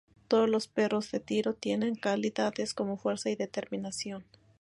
Todo 0.27 0.47
los 0.47 0.67
perros 0.67 1.11
de 1.11 1.19
tiro 1.19 1.53
tienen 1.53 1.93
calidades 1.93 2.73
como 2.73 2.97
fuerza 2.97 3.29
y 3.29 3.35
determinación. 3.35 4.25